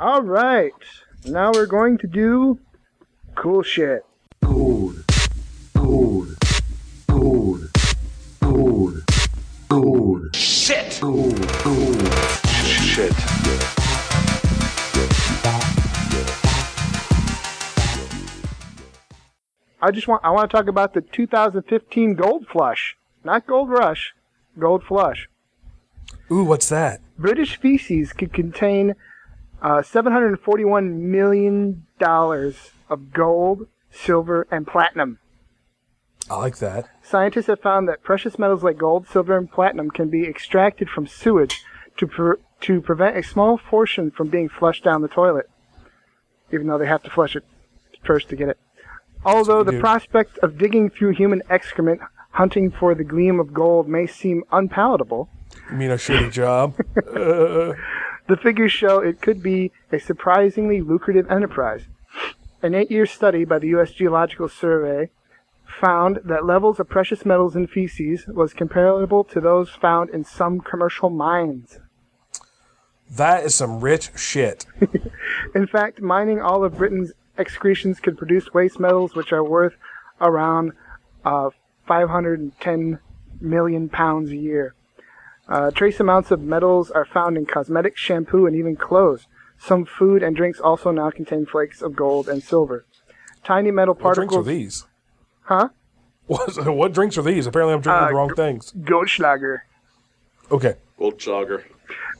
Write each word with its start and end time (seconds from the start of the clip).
All 0.00 0.22
right. 0.22 0.70
Now 1.24 1.50
we're 1.52 1.66
going 1.66 1.98
to 1.98 2.06
do 2.06 2.60
cool 3.34 3.64
shit. 3.64 4.04
Gold. 4.44 5.04
Gold. 5.76 6.36
Gold. 7.08 7.68
Gold. 8.40 9.02
Gold. 9.68 10.36
Shit! 10.36 11.00
Gold. 11.02 11.34
Gold. 11.64 12.14
Shit. 12.46 13.12
I 19.82 19.90
just 19.90 20.06
want 20.06 20.24
I 20.24 20.30
want 20.30 20.48
to 20.48 20.56
talk 20.56 20.68
about 20.68 20.94
the 20.94 21.00
2015 21.00 22.14
Gold 22.14 22.46
Flush, 22.46 22.96
not 23.24 23.48
Gold 23.48 23.68
Rush, 23.68 24.14
Gold 24.60 24.84
Flush. 24.84 25.28
Ooh, 26.30 26.44
what's 26.44 26.68
that? 26.68 27.00
British 27.18 27.56
feces 27.56 28.12
could 28.12 28.32
contain 28.32 28.94
uh, 29.62 29.82
741 29.82 31.10
million 31.10 31.86
dollars 31.98 32.70
of 32.88 33.12
gold, 33.12 33.66
silver, 33.90 34.46
and 34.50 34.66
platinum. 34.66 35.18
I 36.30 36.36
like 36.36 36.58
that. 36.58 36.88
Scientists 37.02 37.46
have 37.46 37.60
found 37.60 37.88
that 37.88 38.02
precious 38.02 38.38
metals 38.38 38.62
like 38.62 38.76
gold, 38.78 39.08
silver, 39.08 39.36
and 39.36 39.50
platinum 39.50 39.90
can 39.90 40.08
be 40.10 40.26
extracted 40.26 40.88
from 40.90 41.06
sewage 41.06 41.64
to 41.96 42.06
pre- 42.06 42.36
to 42.60 42.80
prevent 42.80 43.16
a 43.16 43.22
small 43.22 43.58
portion 43.58 44.10
from 44.10 44.28
being 44.28 44.48
flushed 44.48 44.84
down 44.84 45.02
the 45.02 45.08
toilet, 45.08 45.48
even 46.52 46.66
though 46.66 46.78
they 46.78 46.86
have 46.86 47.02
to 47.04 47.10
flush 47.10 47.36
it 47.36 47.44
first 48.04 48.28
to 48.28 48.36
get 48.36 48.48
it. 48.48 48.58
Although 49.24 49.64
the 49.64 49.80
prospect 49.80 50.38
of 50.38 50.58
digging 50.58 50.90
through 50.90 51.12
human 51.12 51.42
excrement 51.50 52.00
hunting 52.32 52.70
for 52.70 52.94
the 52.94 53.04
gleam 53.04 53.40
of 53.40 53.52
gold 53.52 53.88
may 53.88 54.06
seem 54.06 54.44
unpalatable, 54.52 55.28
You 55.70 55.76
mean 55.76 55.90
a 55.90 55.96
shitty 55.96 56.30
job? 56.30 56.74
Uh, 56.96 57.72
the 58.28 58.36
figures 58.36 58.72
show 58.72 59.00
it 59.00 59.20
could 59.20 59.42
be 59.42 59.72
a 59.90 59.98
surprisingly 59.98 60.80
lucrative 60.80 61.30
enterprise. 61.30 61.88
An 62.62 62.74
eight 62.74 62.90
year 62.90 63.06
study 63.06 63.44
by 63.44 63.58
the 63.58 63.68
U.S. 63.68 63.92
Geological 63.92 64.48
Survey 64.48 65.10
found 65.80 66.20
that 66.24 66.44
levels 66.44 66.80
of 66.80 66.88
precious 66.88 67.24
metals 67.24 67.54
in 67.54 67.66
feces 67.66 68.26
was 68.26 68.52
comparable 68.52 69.24
to 69.24 69.40
those 69.40 69.70
found 69.70 70.10
in 70.10 70.24
some 70.24 70.60
commercial 70.60 71.10
mines. 71.10 71.78
that 73.10 73.44
is 73.44 73.54
some 73.54 73.80
rich 73.80 74.10
shit. 74.16 74.66
In 75.54 75.66
fact, 75.66 76.00
mining 76.00 76.40
all 76.40 76.64
of 76.64 76.76
Britain's 76.76 77.12
excretions 77.38 78.00
could 78.00 78.18
produce 78.18 78.52
waste 78.52 78.80
metals 78.80 79.14
which 79.14 79.32
are 79.32 79.44
worth 79.44 79.74
around 80.20 80.72
uh, 81.24 81.50
510 81.86 82.98
million 83.40 83.88
pounds 83.88 84.30
a 84.30 84.36
year. 84.36 84.74
Uh, 85.48 85.70
trace 85.70 85.98
amounts 86.00 86.30
of 86.30 86.40
metals 86.40 86.90
are 86.90 87.04
found 87.06 87.36
in 87.36 87.46
cosmetics, 87.46 88.00
shampoo, 88.00 88.46
and 88.46 88.54
even 88.54 88.76
clothes. 88.76 89.26
Some 89.58 89.84
food 89.86 90.22
and 90.22 90.36
drinks 90.36 90.60
also 90.60 90.90
now 90.90 91.10
contain 91.10 91.46
flakes 91.46 91.80
of 91.82 91.96
gold 91.96 92.28
and 92.28 92.42
silver. 92.42 92.84
Tiny 93.44 93.70
metal 93.70 93.94
particles. 93.94 94.36
What 94.36 94.44
drinks 94.44 94.76
particles. 94.76 94.84
are 95.50 95.62
these? 95.64 95.66
Huh? 95.66 95.68
What, 96.26 96.66
what 96.76 96.92
drinks 96.92 97.16
are 97.18 97.22
these? 97.22 97.46
Apparently, 97.46 97.74
I'm 97.74 97.80
drinking 97.80 98.04
Uh, 98.04 98.08
the 98.08 98.14
wrong 98.14 98.34
things. 98.34 98.72
Goldschlager. 98.78 99.60
Okay. 100.50 100.74
Goldschlager. 101.00 101.64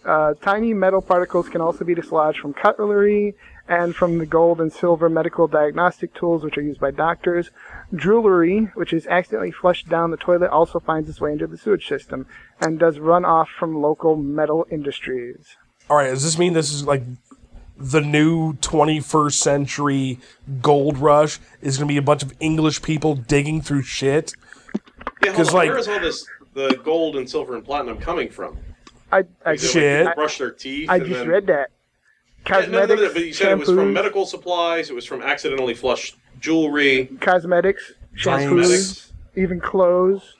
Uh, 0.04 0.34
tiny 0.40 0.72
metal 0.74 1.02
particles 1.02 1.48
can 1.48 1.60
also 1.60 1.84
be 1.84 1.94
dislodged 1.94 2.38
from 2.40 2.52
cutlery 2.54 3.34
and 3.68 3.94
from 3.94 4.18
the 4.18 4.26
gold 4.26 4.60
and 4.60 4.72
silver 4.72 5.08
medical 5.08 5.46
diagnostic 5.46 6.14
tools 6.14 6.42
which 6.42 6.56
are 6.56 6.62
used 6.62 6.80
by 6.80 6.90
doctors. 6.90 7.50
Jewelry, 7.94 8.70
which 8.74 8.92
is 8.92 9.06
accidentally 9.06 9.50
flushed 9.50 9.88
down 9.88 10.10
the 10.10 10.16
toilet, 10.16 10.50
also 10.50 10.80
finds 10.80 11.08
its 11.10 11.20
way 11.20 11.32
into 11.32 11.46
the 11.46 11.58
sewage 11.58 11.86
system 11.86 12.26
and 12.60 12.78
does 12.78 12.98
run 12.98 13.24
off 13.24 13.48
from 13.58 13.76
local 13.80 14.16
metal 14.16 14.66
industries. 14.70 15.56
All 15.90 15.96
right. 15.96 16.10
Does 16.10 16.22
this 16.22 16.38
mean 16.38 16.52
this 16.54 16.72
is 16.72 16.84
like 16.84 17.02
the 17.76 18.00
new 18.00 18.54
21st 18.54 19.32
century 19.34 20.18
gold 20.62 20.98
rush? 20.98 21.38
Is 21.60 21.76
going 21.76 21.88
to 21.88 21.92
be 21.92 21.98
a 21.98 22.02
bunch 22.02 22.22
of 22.22 22.32
English 22.40 22.82
people 22.82 23.14
digging 23.14 23.60
through 23.60 23.82
shit? 23.82 24.32
Yeah, 25.24 25.32
hold 25.32 25.48
on. 25.48 25.54
like- 25.54 25.68
where 25.70 25.78
is 25.78 25.88
all 25.88 26.00
this 26.00 26.26
the 26.54 26.80
gold 26.82 27.16
and 27.16 27.28
silver 27.28 27.54
and 27.54 27.64
platinum 27.64 27.98
coming 27.98 28.30
from? 28.30 28.56
I, 29.10 29.24
I, 29.44 29.52
Is 29.52 29.64
it 29.64 29.68
Shit. 29.70 30.06
Like 30.06 30.14
brush 30.16 30.38
their 30.38 30.50
teeth. 30.50 30.88
I 30.90 30.96
and 30.96 31.06
just 31.06 31.18
then- 31.20 31.28
read 31.28 31.46
that. 31.46 31.70
Yeah, 32.48 32.60
no, 32.60 32.60
no, 32.60 32.86
Cosmetics, 32.86 33.02
no, 33.02 33.12
but 33.14 33.26
you 33.26 33.32
said 33.34 33.52
it 33.52 33.58
was 33.58 33.68
from 33.68 33.76
shampoos, 33.78 33.92
medical 33.92 34.24
supplies. 34.24 34.88
It 34.90 34.94
was 34.94 35.04
from 35.04 35.20
accidentally 35.22 35.74
flushed 35.74 36.16
jewelry. 36.40 37.06
cosmetics, 37.20 37.92
shampoos, 38.16 38.48
Cosmetics. 38.62 39.12
even 39.36 39.60
clothes. 39.60 40.34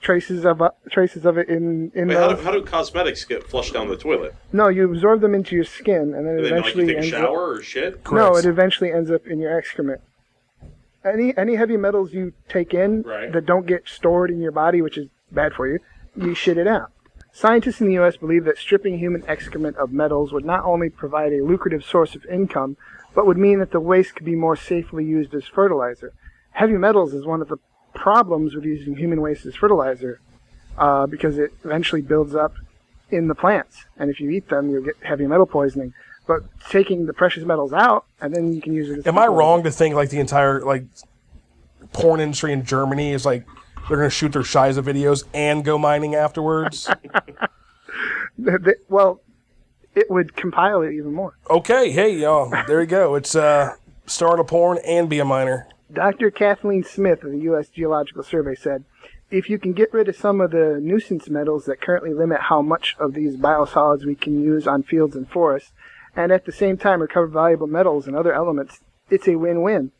Traces 0.00 0.44
of 0.44 0.60
uh, 0.60 0.70
traces 0.90 1.24
of 1.24 1.38
it 1.38 1.48
in 1.48 1.90
in 1.94 2.08
Wait, 2.08 2.16
how, 2.16 2.28
those. 2.28 2.38
do, 2.38 2.44
how 2.44 2.50
do 2.50 2.62
cosmetics 2.62 3.24
get 3.24 3.48
flushed 3.48 3.72
down 3.72 3.88
the 3.88 3.96
toilet? 3.96 4.34
No, 4.52 4.68
you 4.68 4.84
absorb 4.90 5.20
them 5.22 5.34
into 5.34 5.54
your 5.54 5.64
skin, 5.64 6.12
and 6.14 6.26
then 6.26 6.34
it 6.34 6.36
And 6.38 6.44
then, 6.44 6.60
like, 6.62 6.74
you 6.74 6.82
eventually 6.82 6.86
take 6.86 6.96
a 6.96 6.98
ends 6.98 7.12
up- 7.14 7.20
shower 7.20 7.50
or 7.52 7.62
shit? 7.62 7.94
No, 7.96 8.00
Correct. 8.30 8.38
it 8.46 8.48
eventually 8.50 8.92
ends 8.92 9.10
up 9.10 9.26
in 9.26 9.38
your 9.38 9.56
excrement. 9.56 10.00
Any 11.04 11.36
any 11.38 11.54
heavy 11.56 11.76
metals 11.76 12.12
you 12.12 12.32
take 12.48 12.74
in 12.74 13.02
Right. 13.02 13.32
that 13.32 13.46
don't 13.46 13.66
get 13.66 13.88
stored 13.88 14.30
in 14.30 14.40
your 14.40 14.52
body, 14.52 14.82
which 14.82 14.98
is 14.98 15.08
bad 15.30 15.52
for 15.54 15.66
you, 15.68 15.78
you 16.16 16.34
shit 16.34 16.58
it 16.58 16.66
out. 16.66 16.90
Scientists 17.36 17.80
in 17.80 17.88
the 17.88 17.94
U.S. 17.94 18.16
believe 18.16 18.44
that 18.44 18.56
stripping 18.56 18.96
human 18.96 19.24
excrement 19.26 19.76
of 19.76 19.92
metals 19.92 20.32
would 20.32 20.44
not 20.44 20.64
only 20.64 20.88
provide 20.88 21.32
a 21.32 21.42
lucrative 21.42 21.84
source 21.84 22.14
of 22.14 22.24
income, 22.26 22.76
but 23.12 23.26
would 23.26 23.36
mean 23.36 23.58
that 23.58 23.72
the 23.72 23.80
waste 23.80 24.14
could 24.14 24.24
be 24.24 24.36
more 24.36 24.54
safely 24.54 25.04
used 25.04 25.34
as 25.34 25.44
fertilizer. 25.44 26.12
Heavy 26.52 26.74
metals 26.74 27.12
is 27.12 27.26
one 27.26 27.42
of 27.42 27.48
the 27.48 27.56
problems 27.92 28.54
with 28.54 28.64
using 28.64 28.96
human 28.96 29.20
waste 29.20 29.44
as 29.46 29.56
fertilizer, 29.56 30.20
uh, 30.78 31.06
because 31.06 31.36
it 31.36 31.52
eventually 31.64 32.02
builds 32.02 32.36
up 32.36 32.54
in 33.10 33.26
the 33.26 33.34
plants, 33.34 33.84
and 33.98 34.10
if 34.10 34.20
you 34.20 34.30
eat 34.30 34.48
them, 34.48 34.70
you'll 34.70 34.84
get 34.84 34.94
heavy 35.02 35.26
metal 35.26 35.46
poisoning. 35.46 35.92
But 36.28 36.42
taking 36.70 37.06
the 37.06 37.12
precious 37.12 37.44
metals 37.44 37.72
out, 37.72 38.06
and 38.20 38.32
then 38.32 38.52
you 38.52 38.62
can 38.62 38.74
use 38.74 38.90
it. 38.90 39.00
As 39.00 39.06
Am 39.08 39.18
I 39.18 39.26
wrong 39.26 39.64
to 39.64 39.72
think 39.72 39.96
like 39.96 40.10
the 40.10 40.20
entire 40.20 40.60
like 40.60 40.84
porn 41.92 42.20
industry 42.20 42.52
in 42.52 42.64
Germany 42.64 43.10
is 43.10 43.26
like 43.26 43.44
they're 43.88 43.98
going 43.98 44.08
to 44.10 44.14
shoot 44.14 44.32
their 44.32 44.42
Shiza 44.42 44.82
videos 44.82 45.24
and 45.32 45.64
go 45.64 45.78
mining 45.78 46.14
afterwards? 46.14 46.88
Th- 48.42 48.62
th- 48.64 48.78
well, 48.88 49.20
it 49.94 50.10
would 50.10 50.34
compile 50.34 50.82
it 50.82 50.92
even 50.92 51.12
more. 51.12 51.36
okay. 51.48 51.92
Hey, 51.92 52.16
y'all. 52.16 52.50
There 52.66 52.80
you 52.80 52.86
go. 52.86 53.14
It's 53.14 53.36
uh, 53.36 53.76
start 54.06 54.40
a 54.40 54.44
porn 54.44 54.78
and 54.84 55.08
be 55.08 55.20
a 55.20 55.24
miner. 55.24 55.68
Dr. 55.92 56.30
Kathleen 56.32 56.82
Smith 56.82 57.22
of 57.22 57.30
the 57.30 57.38
U.S. 57.40 57.68
Geological 57.68 58.24
Survey 58.24 58.56
said, 58.56 58.84
if 59.30 59.48
you 59.48 59.58
can 59.58 59.72
get 59.72 59.92
rid 59.92 60.08
of 60.08 60.16
some 60.16 60.40
of 60.40 60.50
the 60.50 60.80
nuisance 60.82 61.28
metals 61.28 61.66
that 61.66 61.80
currently 61.80 62.12
limit 62.12 62.40
how 62.40 62.60
much 62.60 62.96
of 62.98 63.14
these 63.14 63.36
biosolids 63.36 64.04
we 64.04 64.16
can 64.16 64.40
use 64.42 64.66
on 64.66 64.82
fields 64.82 65.14
and 65.14 65.28
forests, 65.28 65.70
and 66.16 66.32
at 66.32 66.44
the 66.44 66.52
same 66.52 66.76
time 66.76 67.00
recover 67.00 67.26
valuable 67.28 67.66
metals 67.68 68.06
and 68.08 68.16
other 68.16 68.32
elements, 68.32 68.80
it's 69.10 69.28
a 69.28 69.36
win-win. 69.36 69.92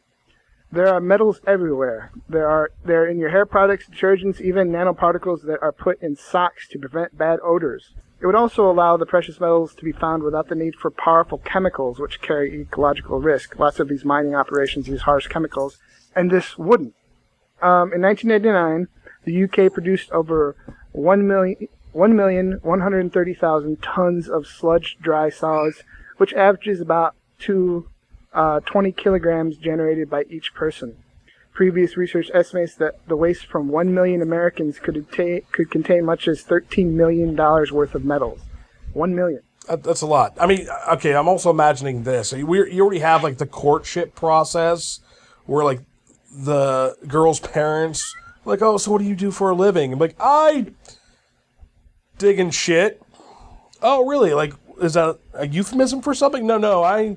There 0.75 0.89
are 0.89 1.01
metals 1.01 1.41
everywhere. 1.47 2.11
There 2.29 2.49
are 2.49 2.73
they're 2.85 3.07
in 3.07 3.21
your 3.21 3.31
hair 3.31 3.47
products, 3.47 3.87
detergents, 3.89 4.41
even 4.41 4.71
nanoparticles 4.73 5.43
that 5.47 5.63
are 5.63 5.71
put 5.71 6.03
in 6.03 6.17
socks 6.17 6.67
to 6.71 6.81
prevent 6.81 7.17
bad 7.17 7.39
odors. 7.45 7.91
It 8.21 8.27
would 8.27 8.35
also 8.35 8.69
allow 8.69 8.97
the 8.97 9.07
precious 9.07 9.39
metals 9.39 9.73
to 9.77 9.85
be 9.85 9.93
found 9.93 10.25
without 10.25 10.49
the 10.49 10.57
need 10.57 10.75
for 10.75 10.91
powerful 10.91 11.39
chemicals 11.39 12.01
which 12.01 12.21
carry 12.21 12.61
ecological 12.61 13.21
risk. 13.21 13.57
Lots 13.57 13.79
of 13.79 13.89
these 13.89 14.05
mining 14.05 14.35
operations 14.35 14.89
use 14.89 15.03
harsh 15.03 15.29
chemicals, 15.29 15.79
and 16.17 16.29
this 16.29 16.59
wouldn't. 16.59 16.95
Um, 17.63 17.93
in 17.93 18.03
1999, 18.03 18.89
the 19.25 19.45
UK 19.45 19.73
produced 19.73 20.11
over 20.11 20.57
1 20.91 21.29
million, 21.29 21.69
1,130,000 21.95 23.79
tons 23.81 24.29
of 24.29 24.49
sludge 24.49 24.99
dry 25.01 25.29
solids, 25.29 25.85
which 26.17 26.33
averages 26.33 26.81
about 26.81 27.15
two, 27.39 27.89
uh, 28.35 28.61
20 28.61 28.93
kilograms 28.93 29.57
generated 29.57 30.11
by 30.11 30.25
each 30.29 30.55
person. 30.55 30.97
Previous 31.53 31.97
research 31.97 32.31
estimates 32.35 32.75
that 32.77 33.07
the 33.07 33.17
waste 33.17 33.47
from 33.47 33.69
1 33.69 33.95
million 33.95 34.21
Americans 34.21 34.79
could, 34.79 34.97
atta- 34.97 35.43
could 35.53 35.71
contain 35.71 36.05
much 36.05 36.27
as 36.27 36.43
$13 36.43 36.91
million 36.91 37.37
worth 37.37 37.95
of 37.95 38.05
metals. 38.05 38.41
1 38.93 39.15
million. 39.15 39.41
That's 39.67 40.03
a 40.03 40.07
lot. 40.07 40.37
I 40.39 40.47
mean, 40.47 40.67
okay, 40.93 41.15
I'm 41.15 41.29
also 41.29 41.49
imagining 41.49 42.03
this. 42.03 42.33
We 42.35 42.71
you 42.71 42.83
already 42.83 43.01
have 43.01 43.23
like 43.23 43.39
the 43.39 43.47
courtship 43.47 44.15
process 44.15 45.01
where 45.47 45.65
like 45.65 45.81
the 46.31 46.97
girl's 47.09 47.41
parents 47.41 48.15
like, 48.45 48.61
oh, 48.63 48.77
so 48.77 48.91
what 48.91 48.99
do 48.99 49.05
you 49.05 49.17
do 49.17 49.31
for 49.31 49.51
a 49.51 49.55
living? 49.55 49.93
I'm 49.93 49.99
like, 49.99 50.17
I 50.21 50.67
digging 52.19 52.51
shit. 52.51 53.03
Oh, 53.83 54.07
really? 54.07 54.35
Like, 54.35 54.55
is 54.83 54.95
that 54.95 55.19
a 55.33 55.47
euphemism 55.47 56.03
for 56.03 56.15
something? 56.15 56.47
No, 56.47 56.59
no, 56.59 56.83
I 56.83 57.17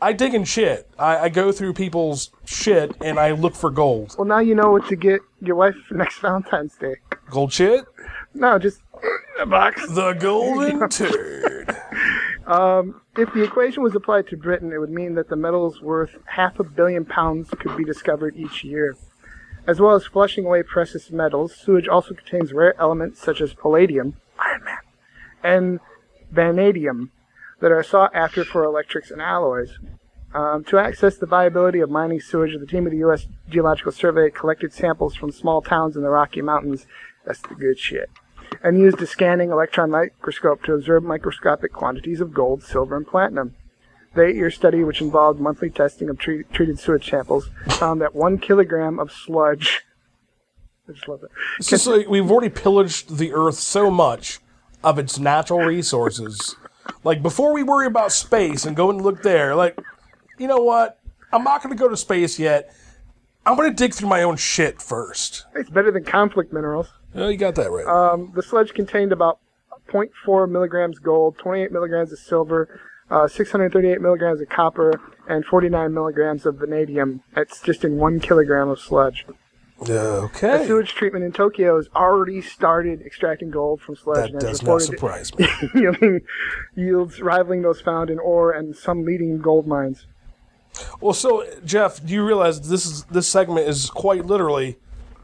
I 0.00 0.12
dig 0.12 0.34
in 0.34 0.44
shit. 0.44 0.88
I, 0.98 1.16
I 1.18 1.28
go 1.28 1.52
through 1.52 1.72
people's 1.72 2.30
shit 2.44 2.94
and 3.00 3.18
I 3.18 3.32
look 3.32 3.54
for 3.54 3.70
gold. 3.70 4.14
Well, 4.18 4.26
now 4.26 4.40
you 4.40 4.54
know 4.54 4.70
what 4.70 4.86
to 4.88 4.96
get 4.96 5.20
your 5.40 5.56
wife 5.56 5.74
for 5.88 5.94
next 5.94 6.18
Valentine's 6.18 6.76
Day. 6.76 6.96
Gold 7.30 7.52
shit? 7.52 7.84
No, 8.34 8.58
just 8.58 8.80
a 9.40 9.46
box. 9.46 9.86
The 9.88 10.12
golden 10.12 10.88
turd. 10.90 11.76
Um, 12.46 13.00
if 13.16 13.32
the 13.32 13.42
equation 13.42 13.82
was 13.82 13.94
applied 13.94 14.28
to 14.28 14.36
Britain, 14.36 14.72
it 14.72 14.78
would 14.78 14.90
mean 14.90 15.14
that 15.14 15.28
the 15.28 15.36
metals 15.36 15.80
worth 15.80 16.16
half 16.26 16.60
a 16.60 16.64
billion 16.64 17.04
pounds 17.04 17.50
could 17.58 17.76
be 17.76 17.84
discovered 17.84 18.36
each 18.36 18.62
year. 18.62 18.96
As 19.66 19.80
well 19.80 19.96
as 19.96 20.04
flushing 20.04 20.44
away 20.44 20.62
precious 20.62 21.10
metals, 21.10 21.56
sewage 21.56 21.88
also 21.88 22.14
contains 22.14 22.52
rare 22.52 22.78
elements 22.80 23.20
such 23.20 23.40
as 23.40 23.52
palladium, 23.52 24.14
Iron 24.38 24.64
Man, 24.64 24.78
and 25.42 25.80
vanadium, 26.30 27.10
that 27.60 27.72
are 27.72 27.82
sought 27.82 28.14
after 28.14 28.44
for 28.44 28.64
electrics 28.64 29.10
and 29.10 29.20
alloys. 29.20 29.78
Um, 30.34 30.64
to 30.64 30.78
access 30.78 31.16
the 31.16 31.26
viability 31.26 31.80
of 31.80 31.88
mining 31.88 32.20
sewage, 32.20 32.58
the 32.58 32.66
team 32.66 32.86
of 32.86 32.92
the 32.92 32.98
U.S. 32.98 33.26
Geological 33.48 33.92
Survey 33.92 34.30
collected 34.30 34.72
samples 34.72 35.14
from 35.14 35.32
small 35.32 35.62
towns 35.62 35.96
in 35.96 36.02
the 36.02 36.10
Rocky 36.10 36.42
Mountains. 36.42 36.86
That's 37.24 37.40
the 37.40 37.54
good 37.54 37.78
shit. 37.78 38.10
And 38.62 38.78
used 38.78 39.00
a 39.00 39.06
scanning 39.06 39.50
electron 39.50 39.90
microscope 39.90 40.62
to 40.64 40.74
observe 40.74 41.04
microscopic 41.04 41.72
quantities 41.72 42.20
of 42.20 42.34
gold, 42.34 42.62
silver, 42.62 42.96
and 42.96 43.06
platinum. 43.06 43.54
The 44.14 44.24
eight-year 44.24 44.50
study, 44.50 44.84
which 44.84 45.00
involved 45.00 45.40
monthly 45.40 45.70
testing 45.70 46.08
of 46.08 46.18
tre- 46.18 46.44
treated 46.52 46.78
sewage 46.78 47.08
samples, 47.08 47.48
found 47.68 48.00
that 48.00 48.14
one 48.14 48.38
kilogram 48.38 48.98
of 48.98 49.12
sludge. 49.12 49.82
I 50.88 50.92
just 50.92 51.08
love 51.08 51.22
it. 51.22 51.30
We've 52.08 52.30
already 52.30 52.48
pillaged 52.48 53.16
the 53.16 53.32
earth 53.32 53.56
so 53.56 53.90
much 53.90 54.40
of 54.84 54.98
its 54.98 55.18
natural 55.18 55.60
resources. 55.60 56.56
Like 57.04 57.22
before 57.22 57.52
we 57.52 57.62
worry 57.62 57.86
about 57.86 58.12
space 58.12 58.64
and 58.64 58.76
go 58.76 58.90
and 58.90 59.00
look 59.00 59.22
there, 59.22 59.54
like 59.54 59.78
you 60.38 60.46
know 60.46 60.58
what? 60.58 61.00
I'm 61.32 61.44
not 61.44 61.62
going 61.62 61.76
to 61.76 61.78
go 61.78 61.88
to 61.88 61.96
space 61.96 62.38
yet. 62.38 62.74
I'm 63.44 63.56
going 63.56 63.70
to 63.70 63.76
dig 63.76 63.94
through 63.94 64.08
my 64.08 64.22
own 64.22 64.36
shit 64.36 64.82
first. 64.82 65.46
It's 65.54 65.70
better 65.70 65.92
than 65.92 66.04
conflict 66.04 66.52
minerals. 66.52 66.88
Oh, 67.14 67.28
you 67.28 67.36
got 67.36 67.54
that 67.54 67.70
right. 67.70 67.86
Um, 67.86 68.32
the 68.34 68.42
sludge 68.42 68.74
contained 68.74 69.12
about 69.12 69.38
0.4 69.88 70.50
milligrams 70.50 70.98
gold, 70.98 71.38
28 71.38 71.70
milligrams 71.70 72.12
of 72.12 72.18
silver, 72.18 72.80
uh, 73.10 73.28
638 73.28 74.00
milligrams 74.00 74.40
of 74.40 74.48
copper, 74.48 75.00
and 75.28 75.44
49 75.44 75.94
milligrams 75.94 76.44
of 76.44 76.56
vanadium. 76.56 77.22
That's 77.34 77.60
just 77.60 77.84
in 77.84 77.96
one 77.96 78.20
kilogram 78.20 78.68
of 78.68 78.80
sludge. 78.80 79.24
Okay. 79.82 80.66
Sewage 80.66 80.94
treatment 80.94 81.24
in 81.24 81.32
Tokyo 81.32 81.76
has 81.76 81.88
already 81.94 82.40
started 82.40 83.02
extracting 83.02 83.50
gold 83.50 83.80
from 83.80 83.96
sludge 83.96 84.32
That 84.32 84.40
does 84.40 84.62
not 84.62 84.82
surprise 84.82 85.32
me. 85.38 85.46
yielding 85.74 86.22
yields 86.74 87.20
rivaling 87.20 87.62
those 87.62 87.80
found 87.80 88.10
in 88.10 88.18
ore 88.18 88.52
and 88.52 88.74
some 88.76 89.04
leading 89.04 89.38
gold 89.38 89.66
mines. 89.66 90.06
Well, 91.00 91.14
so 91.14 91.44
Jeff, 91.64 92.04
do 92.04 92.12
you 92.12 92.24
realize 92.24 92.68
this 92.68 92.86
is 92.86 93.04
this 93.04 93.26
segment 93.28 93.68
is 93.68 93.90
quite 93.90 94.26
literally 94.26 94.76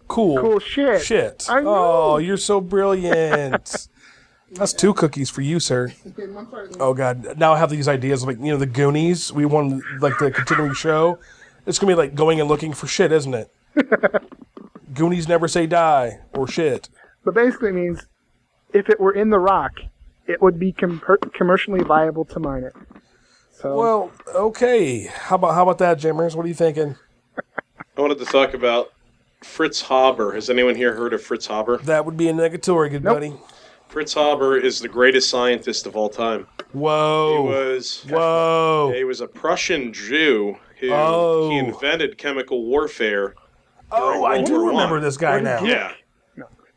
cool? 0.08 0.38
Cool 0.40 0.58
shit. 0.60 1.02
Shit. 1.02 1.46
I 1.48 1.60
know. 1.60 1.74
Oh, 1.74 2.16
you're 2.18 2.36
so 2.36 2.60
brilliant. 2.60 3.88
That's 4.52 4.74
two 4.74 4.92
cookies 4.92 5.30
for 5.30 5.40
you, 5.40 5.60
sir. 5.60 5.94
Oh 6.78 6.92
God! 6.92 7.38
Now 7.38 7.54
I 7.54 7.58
have 7.58 7.70
these 7.70 7.88
ideas 7.88 8.26
like 8.26 8.38
you 8.38 8.52
know 8.52 8.58
the 8.58 8.66
Goonies. 8.66 9.32
We 9.32 9.46
won 9.46 9.82
like 10.00 10.18
the 10.18 10.30
continuing 10.30 10.74
show. 10.74 11.18
It's 11.66 11.78
gonna 11.78 11.92
be 11.92 11.96
like 11.96 12.14
going 12.14 12.38
and 12.38 12.48
looking 12.50 12.74
for 12.74 12.86
shit, 12.86 13.12
isn't 13.12 13.32
it? 13.32 13.50
Goonies 14.94 15.28
never 15.28 15.48
say 15.48 15.66
die 15.66 16.20
or 16.34 16.46
shit. 16.48 16.88
But 17.24 17.34
basically 17.34 17.70
it 17.70 17.74
means 17.74 18.06
if 18.72 18.88
it 18.88 18.98
were 19.00 19.12
in 19.12 19.30
the 19.30 19.38
rock, 19.38 19.72
it 20.26 20.40
would 20.42 20.58
be 20.58 20.72
com- 20.72 21.02
commercially 21.34 21.82
viable 21.82 22.24
to 22.26 22.40
mine 22.40 22.64
it. 22.64 22.74
So 23.52 23.76
Well, 23.76 24.10
okay. 24.34 25.06
How 25.06 25.36
about 25.36 25.54
how 25.54 25.62
about 25.62 25.78
that, 25.78 25.98
Jimmers? 25.98 26.34
What 26.36 26.44
are 26.44 26.48
you 26.48 26.54
thinking? 26.54 26.96
I 27.96 28.00
wanted 28.00 28.18
to 28.18 28.24
talk 28.24 28.54
about 28.54 28.92
Fritz 29.42 29.82
Haber. 29.82 30.32
Has 30.32 30.48
anyone 30.50 30.74
here 30.74 30.94
heard 30.94 31.12
of 31.12 31.22
Fritz 31.22 31.46
Haber? 31.46 31.78
That 31.78 32.04
would 32.04 32.16
be 32.16 32.28
a 32.28 32.32
negatory, 32.32 32.90
good 32.90 33.04
Nope. 33.04 33.16
buddy. 33.16 33.32
Fritz 33.88 34.14
Haber 34.14 34.56
is 34.56 34.80
the 34.80 34.88
greatest 34.88 35.28
scientist 35.28 35.86
of 35.86 35.94
all 35.96 36.08
time. 36.08 36.46
Whoa! 36.72 37.32
He 37.32 37.38
Whoa. 37.38 37.44
was 37.74 38.02
Whoa. 38.08 38.92
he 38.94 39.04
was 39.04 39.20
a 39.20 39.26
Prussian 39.28 39.92
Jew 39.92 40.56
who 40.80 40.90
Oh. 40.92 41.50
he 41.50 41.58
invented 41.58 42.16
chemical 42.18 42.64
warfare. 42.64 43.34
Oh, 43.92 44.24
I 44.24 44.42
do 44.42 44.52
War 44.60 44.68
remember 44.70 44.94
One. 44.96 45.02
this 45.02 45.16
guy 45.16 45.40
now. 45.40 45.62
Yeah. 45.62 45.92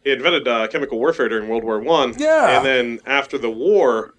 He 0.04 0.12
invented 0.12 0.48
uh, 0.48 0.68
chemical 0.68 1.00
warfare 1.00 1.28
during 1.28 1.50
World 1.50 1.64
War 1.64 1.80
One. 1.80 2.14
Yeah. 2.18 2.58
And 2.58 2.66
then 2.66 3.00
after 3.08 3.40
the 3.40 3.50
war, 3.50 4.14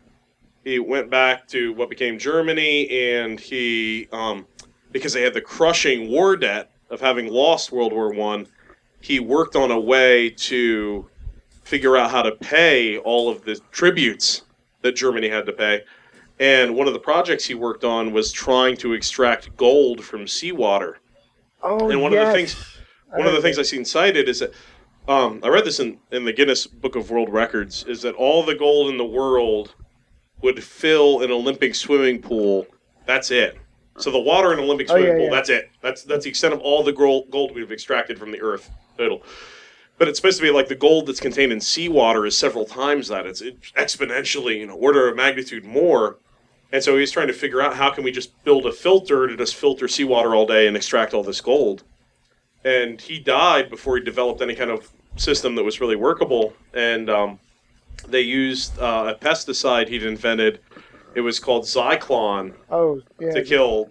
he 0.65 0.81
went 0.81 1.11
back 1.11 1.47
to 1.49 1.73
what 1.75 1.89
became 1.89 2.19
Germany, 2.19 2.89
and 3.13 3.39
he, 3.39 4.09
um, 4.11 4.47
because 4.91 5.13
they 5.13 5.23
had 5.23 5.33
the 5.33 5.41
crushing 5.41 6.11
war 6.11 6.37
debt 6.37 6.73
of 6.91 7.01
having 7.01 7.29
lost 7.33 7.71
World 7.71 7.93
War 7.93 8.13
One, 8.13 8.49
he 9.01 9.21
worked 9.21 9.55
on 9.55 9.71
a 9.71 9.79
way 9.79 10.31
to 10.31 11.09
figure 11.63 11.97
out 11.97 12.11
how 12.11 12.23
to 12.23 12.33
pay 12.33 12.99
all 12.99 13.29
of 13.29 13.45
the 13.45 13.55
tributes 13.71 14.43
that 14.83 14.97
Germany 14.97 15.29
had 15.29 15.47
to 15.47 15.53
pay. 15.53 15.83
And 16.41 16.75
one 16.75 16.89
of 16.89 16.95
the 16.95 16.99
projects 17.01 17.45
he 17.45 17.55
worked 17.55 17.85
on 17.85 18.13
was 18.13 18.33
trying 18.33 18.77
to 18.79 18.93
extract 18.93 19.57
gold 19.57 20.05
from 20.05 20.27
seawater. 20.27 20.99
oh, 21.63 21.91
and 21.91 22.03
one 22.03 22.13
of 22.13 22.27
the 22.27 22.33
things- 22.33 22.73
One 23.11 23.27
of 23.27 23.33
the 23.33 23.41
things 23.41 23.59
I 23.59 23.63
seen 23.63 23.85
cited 23.85 24.29
is 24.29 24.41
that 24.41 24.53
um, 25.09 25.41
I 25.43 25.49
read 25.49 25.65
this 25.65 25.81
in, 25.81 25.99
in 26.11 26.25
the 26.25 26.33
Guinness 26.33 26.67
Book 26.67 26.97
of 26.97 27.11
World 27.11 27.29
Records 27.33 27.85
is 27.85 28.03
that 28.03 28.15
all 28.15 28.43
the 28.45 28.55
gold 28.55 28.91
in 28.91 28.99
the 28.99 29.05
world 29.05 29.75
would 30.43 30.63
fill 30.63 31.23
an 31.23 31.31
Olympic 31.31 31.75
swimming 31.75 32.21
pool. 32.21 32.67
That's 33.07 33.31
it. 33.31 33.59
So 33.99 34.11
the 34.11 34.19
water 34.19 34.53
in 34.53 34.59
an 34.59 34.65
Olympic 34.65 34.91
Oh, 34.91 34.95
swimming 34.95 35.09
yeah, 35.09 35.15
pool. 35.19 35.25
yeah. 35.27 35.31
That's 35.31 35.49
it. 35.49 35.71
That's 35.81 36.03
that's 36.03 36.25
the 36.25 36.31
extent 36.31 36.53
of 36.55 36.61
all 36.61 36.83
the 36.83 36.93
gold, 36.93 37.31
gold 37.31 37.55
we've 37.55 37.73
extracted 37.73 38.19
from 38.19 38.31
the 38.33 38.43
earth. 38.43 38.71
Total. 38.99 39.23
But 39.99 40.09
it's 40.09 40.19
supposed 40.19 40.37
to 40.39 40.43
be 40.43 40.51
like 40.51 40.69
the 40.69 40.75
gold 40.75 41.07
that's 41.07 41.21
contained 41.21 41.53
in 41.53 41.61
seawater 41.61 42.27
is 42.27 42.37
several 42.37 42.67
times 42.67 43.09
that. 43.09 43.25
It's 43.27 43.41
exponentially, 43.41 44.59
you 44.59 44.67
know, 44.67 44.75
order 44.75 45.09
of 45.09 45.17
magnitude 45.17 45.65
more. 45.65 46.19
And 46.73 46.83
so 46.83 46.99
he's 46.99 47.13
trying 47.13 47.29
to 47.29 47.33
figure 47.33 47.63
out 47.63 47.77
how 47.77 47.91
can 47.91 48.05
we 48.05 48.11
just 48.11 48.45
build 48.45 48.67
a 48.67 48.73
filter 48.73 49.27
to 49.29 49.37
just 49.37 49.55
filter 49.55 49.89
seawater 49.89 50.35
all 50.35 50.47
day 50.47 50.67
and 50.67 50.77
extract 50.77 51.15
all 51.15 51.23
this 51.23 51.41
gold. 51.41 51.85
And 52.67 53.01
he 53.01 53.19
died 53.21 53.71
before 53.71 53.97
he 53.97 54.03
developed 54.03 54.43
any 54.43 54.55
kind 54.55 54.71
of 54.71 54.91
system 55.17 55.55
that 55.55 55.63
was 55.63 55.81
really 55.81 55.97
workable. 55.97 56.53
And 56.75 57.09
um, 57.09 57.39
they 58.09 58.23
used 58.23 58.79
uh, 58.79 59.15
a 59.17 59.25
pesticide 59.25 59.89
he'd 59.89 60.03
invented. 60.03 60.59
It 61.15 61.21
was 61.21 61.39
called 61.39 61.63
Zyklon 61.65 62.55
Oh, 62.71 63.01
yeah. 63.21 63.31
to 63.33 63.43
kill 63.45 63.91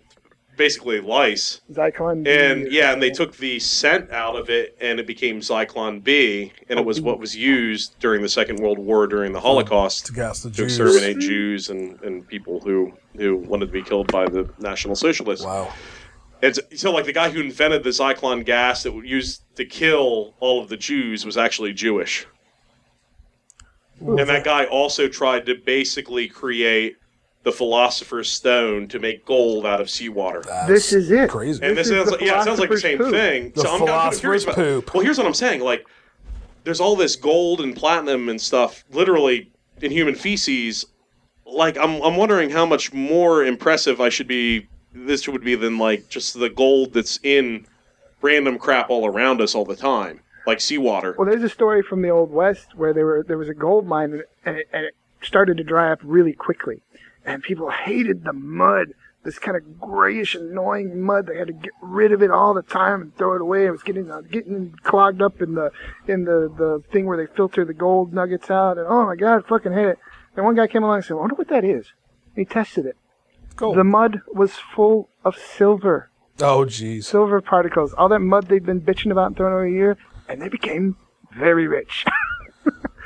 basically 0.58 1.00
lice. 1.02 1.62
Zyklon. 1.72 2.24
B. 2.24 2.30
And 2.32 2.72
yeah, 2.72 2.94
and 2.94 3.02
they 3.02 3.10
took 3.10 3.36
the 3.38 3.60
scent 3.60 4.12
out 4.12 4.36
of 4.36 4.50
it, 4.50 4.78
and 4.80 5.00
it 5.00 5.08
became 5.08 5.40
Zyklon 5.40 6.04
B, 6.04 6.52
and 6.70 6.78
it 6.80 6.86
was 6.86 7.02
what 7.02 7.20
was 7.20 7.36
used 7.36 7.98
during 8.00 8.22
the 8.22 8.30
Second 8.30 8.60
World 8.60 8.78
War 8.80 9.08
during 9.08 9.32
the 9.34 9.40
Holocaust 9.42 10.06
To 10.08 10.14
gas 10.14 10.44
the 10.44 10.50
to 10.50 10.56
Jews. 10.56 10.80
exterminate 10.80 11.20
Jews 11.20 11.70
and, 11.70 12.00
and 12.04 12.26
people 12.28 12.60
who 12.62 12.94
who 13.18 13.38
wanted 13.38 13.66
to 13.68 13.72
be 13.72 13.82
killed 13.82 14.12
by 14.12 14.26
the 14.28 14.50
National 14.60 14.96
Socialists. 14.96 15.46
Wow. 15.46 15.74
And 16.46 16.56
so, 16.56 16.62
so, 16.76 16.92
like 16.92 17.06
the 17.06 17.14
guy 17.14 17.32
who 17.32 17.42
invented 17.42 17.84
the 17.84 17.90
Zyklon 17.90 18.46
gas 18.46 18.84
that 18.84 18.92
was 18.92 19.06
used 19.06 19.42
to 19.56 19.66
kill 19.66 20.36
all 20.40 20.62
of 20.62 20.70
the 20.70 20.78
Jews 20.78 21.26
was 21.26 21.38
actually 21.38 21.74
Jewish. 21.74 22.28
And 24.00 24.20
that 24.20 24.44
guy 24.44 24.66
also 24.66 25.08
tried 25.08 25.48
to 25.48 25.56
basically 25.56 26.28
create 26.28 26.98
the 27.44 27.52
Philosopher's 27.52 28.32
Stone 28.32 28.90
to 28.90 29.00
make 29.00 29.26
gold 29.26 29.66
out 29.66 29.82
of 29.82 29.90
seawater. 29.90 30.44
This 30.68 30.94
is 30.94 31.10
it. 31.10 31.30
Crazy. 31.30 31.64
And 31.64 31.76
this, 31.76 31.88
This 31.88 31.98
is 31.98 32.10
sounds 32.10 32.12
like, 32.12 32.22
yeah, 32.22 32.42
it 32.42 32.44
sounds 32.44 32.60
like 32.60 32.70
the 32.70 32.78
same 32.78 32.98
poop. 32.98 33.12
thing. 33.12 33.52
The 33.56 33.62
so 33.62 33.70
I'm, 33.70 33.74
I'm 33.74 33.80
kind 33.80 33.90
of 33.90 33.96
philosopher's 33.96 34.20
curious 34.20 34.44
about, 34.44 34.56
poop. 34.56 34.94
Well, 34.94 35.04
here's 35.04 35.18
what 35.18 35.26
I'm 35.26 35.34
saying. 35.34 35.62
Like, 35.62 35.88
there's 36.64 36.80
all 36.80 36.96
this 36.96 37.16
gold 37.16 37.62
and 37.62 37.76
platinum 37.76 38.30
and 38.30 38.40
stuff, 38.40 38.84
literally 38.92 39.52
in 39.82 39.92
human 39.92 40.14
feces. 40.14 40.86
Like, 41.46 41.78
I'm, 41.78 42.02
I'm 42.02 42.18
wondering 42.18 42.50
how 42.52 42.66
much 42.66 42.94
more 42.94 43.44
impressive 43.44 44.00
I 44.00 44.10
should 44.10 44.28
be. 44.28 44.68
This 44.96 45.28
would 45.28 45.44
be 45.44 45.56
then 45.56 45.78
like 45.78 46.08
just 46.08 46.40
the 46.40 46.50
gold 46.50 46.94
that's 46.94 47.20
in 47.22 47.68
random 48.22 48.58
crap 48.58 48.90
all 48.90 49.06
around 49.06 49.42
us 49.42 49.54
all 49.54 49.66
the 49.66 49.76
time, 49.76 50.22
like 50.48 50.62
seawater. 50.62 51.16
Well, 51.18 51.28
there's 51.28 51.44
a 51.44 51.50
story 51.50 51.84
from 51.84 52.02
the 52.02 52.10
Old 52.10 52.32
West 52.32 52.76
where 52.76 52.94
there 52.94 53.06
were 53.06 53.24
there 53.28 53.38
was 53.38 53.50
a 53.50 53.54
gold 53.54 53.86
mine 53.86 54.22
and 54.46 54.58
it, 54.58 54.70
and 54.72 54.86
it 54.86 54.96
started 55.22 55.58
to 55.58 55.64
dry 55.64 55.92
up 55.92 56.00
really 56.02 56.32
quickly, 56.32 56.82
and 57.26 57.44
people 57.44 57.70
hated 57.70 58.24
the 58.24 58.34
mud. 58.34 58.94
This 59.24 59.40
kind 59.40 59.58
of 59.58 59.82
grayish, 59.82 60.36
annoying 60.36 61.02
mud. 61.02 61.26
They 61.26 61.38
had 61.38 61.48
to 61.48 61.54
get 61.54 61.74
rid 61.82 62.12
of 62.12 62.22
it 62.22 62.30
all 62.30 62.54
the 62.54 62.62
time 62.62 63.02
and 63.02 63.18
throw 63.18 63.34
it 63.34 63.42
away. 63.42 63.66
It 63.66 63.72
was 63.72 63.82
getting 63.84 64.10
uh, 64.10 64.22
getting 64.22 64.76
clogged 64.84 65.22
up 65.22 65.42
in 65.42 65.56
the 65.56 65.72
in 66.08 66.24
the 66.24 66.48
the 66.56 66.84
thing 66.92 67.06
where 67.06 67.18
they 67.18 67.26
filter 67.36 67.66
the 67.66 67.74
gold 67.74 68.14
nuggets 68.14 68.50
out. 68.50 68.78
And 68.78 68.88
oh 68.88 69.06
my 69.06 69.16
god, 69.16 69.44
I 69.44 69.48
fucking 69.48 69.74
hate 69.74 69.88
it. 69.88 70.00
And 70.38 70.46
one 70.46 70.56
guy 70.56 70.68
came 70.68 70.84
along 70.84 70.98
and 70.98 71.06
said, 71.06 71.16
"I 71.16 71.18
wonder 71.18 71.36
what 71.36 71.50
that 71.50 71.66
is." 71.66 71.92
And 72.36 72.46
he 72.46 72.46
tested 72.46 72.86
it. 72.86 72.96
Gold. 73.56 73.78
The 73.78 73.84
mud 73.84 74.22
was 74.34 74.54
full 74.54 75.10
of 75.24 75.36
silver, 75.38 76.10
oh, 76.42 76.66
jeez. 76.66 77.06
silver 77.06 77.42
particles. 77.42 77.94
All 77.94 78.10
that 78.10 78.20
mud 78.20 78.48
they'd 78.48 78.66
been 78.66 78.82
bitching 78.82 79.12
about 79.12 79.28
and 79.28 79.38
throwing 79.38 79.54
away 79.54 79.68
a 79.70 79.72
year, 79.72 79.98
and 80.28 80.42
they 80.42 80.50
became 80.50 80.98
very 81.38 81.68
rich. 81.68 82.06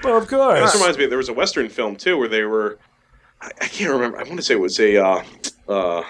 Well, 0.04 0.18
of 0.18 0.28
course. 0.28 0.60
This 0.60 0.76
reminds 0.76 0.98
me, 0.98 1.06
there 1.08 1.18
was 1.18 1.30
a 1.30 1.34
Western 1.34 1.70
film 1.70 1.96
too 1.96 2.18
where 2.18 2.28
they 2.28 2.44
were. 2.44 2.80
I, 3.42 3.52
I 3.62 3.68
can't 3.68 3.92
remember. 3.92 4.18
I 4.18 4.24
want 4.24 4.38
to 4.38 4.42
say 4.42 4.54
it 4.54 4.60
was 4.60 4.80
a. 4.80 4.98
Uh, 4.98 5.24
uh, 5.68 6.04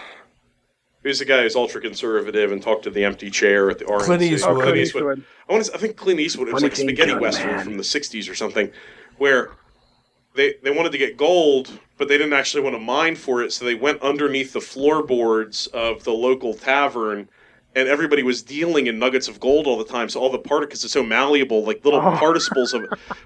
he 1.01 1.07
was 1.07 1.19
the 1.19 1.25
guy 1.25 1.41
who's 1.41 1.55
ultra 1.55 1.81
conservative 1.81 2.51
and 2.51 2.61
talked 2.61 2.83
to 2.83 2.89
the 2.89 3.03
empty 3.03 3.29
chair 3.29 3.69
at 3.69 3.79
the 3.79 3.85
RNC. 3.85 4.01
Clint 4.01 4.21
Eastwood. 4.21 4.57
Oh, 4.57 4.61
Clint 4.61 4.77
Eastwood. 4.77 5.23
I 5.49 5.53
want 5.53 5.65
to. 5.65 5.73
I 5.73 5.77
think 5.77 5.95
Clint 5.95 6.19
Eastwood. 6.19 6.49
It 6.49 6.53
was 6.53 6.63
like 6.63 6.73
a 6.73 6.75
spaghetti 6.75 7.11
young 7.11 7.21
western 7.21 7.47
man. 7.47 7.63
from 7.63 7.77
the 7.77 7.83
'60s 7.83 8.29
or 8.29 8.35
something, 8.35 8.71
where 9.17 9.51
they 10.39 10.55
they 10.63 10.71
wanted 10.71 10.91
to 10.93 10.97
get 10.97 11.17
gold, 11.17 11.69
but 11.97 12.07
they 12.07 12.17
didn't 12.17 12.33
actually 12.33 12.63
want 12.63 12.75
to 12.75 12.79
mine 12.79 13.15
for 13.15 13.43
it, 13.43 13.51
so 13.53 13.65
they 13.65 13.75
went 13.75 14.01
underneath 14.01 14.53
the 14.53 14.61
floorboards 14.61 15.67
of 15.67 16.03
the 16.03 16.11
local 16.13 16.53
tavern 16.53 17.29
and 17.75 17.87
everybody 17.87 18.23
was 18.23 18.41
dealing 18.41 18.87
in 18.87 18.97
nuggets 18.97 19.27
of 19.27 19.39
gold 19.39 19.67
all 19.67 19.77
the 19.77 19.85
time. 19.85 20.09
So 20.09 20.19
all 20.19 20.31
the 20.31 20.39
particles 20.39 20.83
are 20.83 20.89
so 20.89 21.03
malleable, 21.03 21.63
like 21.63 21.85
little 21.85 21.99
Oh. 21.99 22.17
particles 22.19 22.73
of 22.73 22.85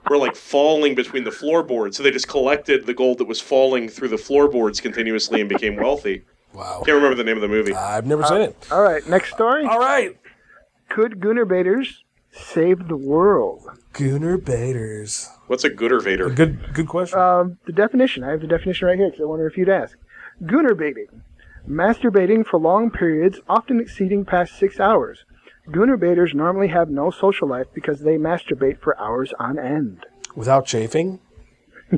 were 0.09 0.17
like 0.17 0.35
falling 0.35 0.95
between 0.95 1.23
the 1.23 1.31
floorboards. 1.31 1.95
So 1.95 2.03
they 2.03 2.11
just 2.11 2.27
collected 2.27 2.85
the 2.85 2.93
gold 2.93 3.19
that 3.19 3.27
was 3.27 3.39
falling 3.39 3.87
through 3.87 4.09
the 4.09 4.17
floorboards 4.17 4.81
continuously 4.81 5.39
and 5.39 5.47
became 5.47 5.77
wealthy. 5.77 6.25
Wow. 6.53 6.83
Can't 6.85 6.95
remember 6.95 7.15
the 7.15 7.23
name 7.23 7.37
of 7.37 7.41
the 7.41 7.47
movie. 7.47 7.73
I've 7.73 8.05
never 8.05 8.23
seen 8.23 8.41
it. 8.41 8.55
All 8.69 8.81
right, 8.81 9.07
next 9.07 9.33
story. 9.33 9.65
All 9.65 9.79
right. 9.79 10.15
Could 10.89 11.19
Gunnar 11.19 11.45
Baiters 11.45 12.02
save 12.33 12.87
the 12.87 12.97
world? 12.97 13.69
Gooner 13.93 14.43
Baiters. 14.43 15.29
What's 15.47 15.63
a 15.63 15.69
gooder 15.69 15.99
Vader? 15.99 16.29
Good 16.29 16.73
good 16.73 16.87
question. 16.87 17.19
Um, 17.19 17.57
the 17.65 17.71
definition. 17.71 18.23
I 18.23 18.31
have 18.31 18.41
the 18.41 18.47
definition 18.47 18.87
right 18.87 18.97
here 18.97 19.09
because 19.09 19.21
I 19.21 19.25
wonder 19.25 19.47
if 19.47 19.57
you'd 19.57 19.69
ask. 19.69 19.97
Gunnar 20.45 20.73
baiting. 20.73 21.21
Masturbating 21.69 22.45
for 22.45 22.59
long 22.59 22.89
periods, 22.89 23.39
often 23.47 23.79
exceeding 23.79 24.25
past 24.25 24.57
six 24.57 24.79
hours. 24.79 25.25
Gunnar 25.71 25.95
baiters 25.95 26.33
normally 26.33 26.67
have 26.69 26.89
no 26.89 27.09
social 27.09 27.47
life 27.47 27.67
because 27.73 28.01
they 28.01 28.17
masturbate 28.17 28.79
for 28.81 28.99
hours 28.99 29.33
on 29.39 29.57
end. 29.57 30.05
Without 30.35 30.65
chafing? 30.65 31.19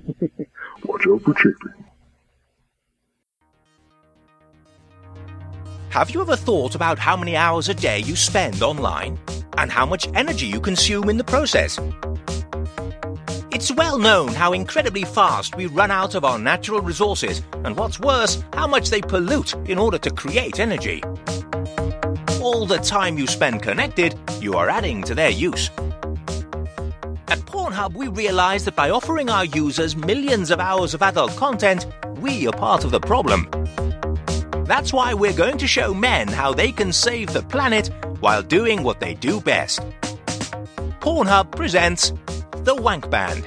Watch 0.84 1.08
out 1.08 1.22
for 1.24 1.34
chafing. 1.34 1.86
Have 5.90 6.12
you 6.12 6.22
ever 6.22 6.36
thought 6.36 6.76
about 6.76 7.00
how 7.00 7.16
many 7.16 7.38
hours 7.38 7.70
a 7.70 7.74
day 7.74 8.00
you 8.00 8.16
spend 8.18 8.62
online 8.62 9.18
and 9.58 9.72
how 9.72 9.86
much 9.86 10.08
energy 10.14 10.46
you 10.46 10.60
consume 10.60 11.10
in 11.10 11.18
the 11.18 11.24
process? 11.24 11.80
It's 13.52 13.72
well 13.72 13.98
known 13.98 14.30
how 14.30 14.52
incredibly 14.52 15.06
fast 15.06 15.56
we 15.56 15.68
run 15.68 15.90
out 15.90 16.14
of 16.14 16.26
our 16.26 16.38
natural 16.38 16.82
resources, 16.82 17.42
and 17.64 17.78
what's 17.78 18.00
worse, 18.00 18.44
how 18.54 18.68
much 18.68 18.90
they 18.90 19.02
pollute 19.02 19.54
in 19.70 19.78
order 19.78 19.98
to 20.00 20.12
create 20.12 20.60
energy. 20.60 21.02
All 22.42 22.66
the 22.66 22.80
time 22.84 23.18
you 23.18 23.28
spend 23.28 23.64
connected, 23.64 24.14
you 24.42 24.56
are 24.56 24.70
adding 24.70 25.04
to 25.04 25.16
their 25.16 25.30
use. 25.30 25.70
At 27.30 27.40
Pornhub, 27.46 27.94
we 27.96 28.10
realize 28.10 28.66
that 28.66 28.76
by 28.76 28.90
offering 28.90 29.30
our 29.30 29.46
users 29.46 29.96
millions 29.96 30.52
of 30.52 30.60
hours 30.60 30.94
of 30.94 31.02
adult 31.02 31.36
content, 31.38 31.88
we 32.18 32.48
are 32.48 32.54
part 32.54 32.84
of 32.84 32.92
the 32.92 33.00
problem. 33.00 33.50
That's 34.66 34.92
why 34.92 35.14
we're 35.14 35.34
going 35.34 35.58
to 35.60 35.68
show 35.68 35.94
men 35.94 36.28
how 36.28 36.54
they 36.54 36.72
can 36.72 36.92
save 36.92 37.32
the 37.32 37.44
planet 37.44 37.90
while 38.26 38.42
doing 38.42 38.82
what 38.82 39.00
they 39.00 39.14
do 39.14 39.40
best. 39.40 39.82
Pornhub 41.00 41.52
presents 41.52 42.12
the 42.64 42.74
Wank 42.74 43.08
Band. 43.12 43.44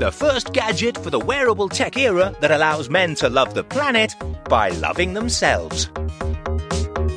The 0.00 0.10
first 0.10 0.54
gadget 0.54 0.96
for 0.96 1.10
the 1.10 1.18
wearable 1.18 1.68
tech 1.68 1.98
era 1.98 2.34
that 2.40 2.50
allows 2.50 2.88
men 2.88 3.14
to 3.16 3.28
love 3.28 3.52
the 3.52 3.64
planet 3.64 4.14
by 4.48 4.70
loving 4.70 5.12
themselves. 5.12 5.90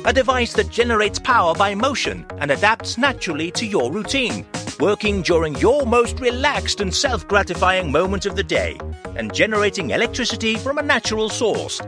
A 0.04 0.12
device 0.12 0.52
that 0.52 0.68
generates 0.68 1.18
power 1.18 1.54
by 1.54 1.74
motion 1.74 2.26
and 2.36 2.50
adapts 2.50 2.98
naturally 2.98 3.50
to 3.52 3.64
your 3.64 3.90
routine, 3.90 4.44
working 4.78 5.22
during 5.22 5.54
your 5.54 5.86
most 5.86 6.20
relaxed 6.20 6.82
and 6.82 6.94
self 6.94 7.26
gratifying 7.26 7.90
moment 7.90 8.26
of 8.26 8.36
the 8.36 8.44
day, 8.44 8.78
and 9.16 9.32
generating 9.32 9.88
electricity 9.88 10.56
from 10.56 10.76
a 10.76 10.82
natural 10.82 11.30
source 11.30 11.80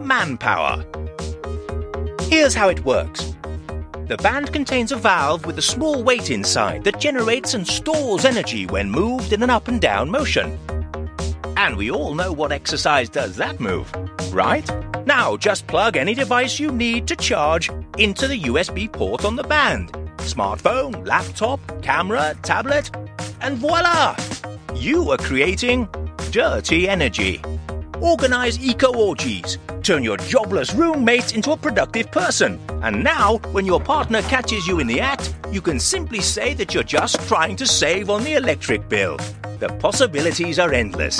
manpower. 0.00 0.86
Here's 2.30 2.54
how 2.54 2.70
it 2.70 2.82
works. 2.86 3.35
The 4.06 4.16
band 4.18 4.52
contains 4.52 4.92
a 4.92 4.96
valve 4.96 5.46
with 5.46 5.58
a 5.58 5.62
small 5.62 6.04
weight 6.04 6.30
inside 6.30 6.84
that 6.84 7.00
generates 7.00 7.54
and 7.54 7.66
stores 7.66 8.24
energy 8.24 8.64
when 8.64 8.88
moved 8.88 9.32
in 9.32 9.42
an 9.42 9.50
up 9.50 9.66
and 9.66 9.80
down 9.80 10.08
motion. 10.08 10.56
And 11.56 11.76
we 11.76 11.90
all 11.90 12.14
know 12.14 12.30
what 12.30 12.52
exercise 12.52 13.08
does 13.08 13.34
that 13.34 13.58
move, 13.58 13.92
right? 14.32 14.64
Now 15.06 15.36
just 15.36 15.66
plug 15.66 15.96
any 15.96 16.14
device 16.14 16.60
you 16.60 16.70
need 16.70 17.08
to 17.08 17.16
charge 17.16 17.68
into 17.98 18.28
the 18.28 18.42
USB 18.42 18.92
port 18.92 19.24
on 19.24 19.34
the 19.34 19.42
band. 19.42 19.90
Smartphone, 20.18 21.04
laptop, 21.04 21.60
camera, 21.82 22.36
tablet, 22.42 22.92
and 23.40 23.58
voila! 23.58 24.14
You 24.72 25.10
are 25.10 25.18
creating 25.18 25.88
dirty 26.30 26.88
energy. 26.88 27.42
Organize 28.00 28.58
eco 28.58 28.94
orgies. 28.94 29.58
Turn 29.82 30.02
your 30.02 30.16
jobless 30.18 30.74
roommate 30.74 31.34
into 31.34 31.52
a 31.52 31.56
productive 31.56 32.10
person. 32.10 32.60
And 32.82 33.02
now, 33.02 33.38
when 33.52 33.64
your 33.64 33.80
partner 33.80 34.22
catches 34.22 34.66
you 34.66 34.80
in 34.80 34.86
the 34.86 35.00
act, 35.00 35.34
you 35.50 35.60
can 35.60 35.80
simply 35.80 36.20
say 36.20 36.52
that 36.54 36.74
you're 36.74 36.82
just 36.82 37.20
trying 37.26 37.56
to 37.56 37.66
save 37.66 38.10
on 38.10 38.22
the 38.24 38.34
electric 38.34 38.88
bill. 38.88 39.16
The 39.60 39.68
possibilities 39.80 40.58
are 40.58 40.72
endless. 40.72 41.16